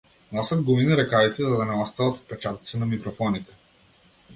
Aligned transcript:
Носат 0.37 0.63
гумени 0.69 0.97
ракавици 1.01 1.45
за 1.49 1.61
да 1.61 1.69
не 1.73 1.77
оставаат 1.85 2.19
отпечатоци 2.21 2.83
на 2.85 2.93
микрофоните. 2.97 3.65